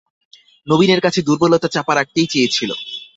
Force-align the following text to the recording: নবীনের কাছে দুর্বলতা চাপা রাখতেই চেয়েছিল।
নবীনের 0.67 1.01
কাছে 1.01 1.19
দুর্বলতা 1.21 1.67
চাপা 1.67 1.93
রাখতেই 1.95 2.27
চেয়েছিল। 2.27 2.69